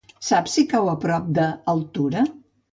Saps 0.27 0.55
si 0.57 0.63
cau 0.71 0.89
a 0.95 0.95
prop 1.05 1.29
d'Altura? 1.37 2.27